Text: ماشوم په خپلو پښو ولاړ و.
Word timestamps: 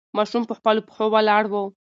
ماشوم 0.17 0.43
په 0.47 0.53
خپلو 0.59 0.81
پښو 0.87 1.05
ولاړ 1.13 1.43
و. 1.51 1.53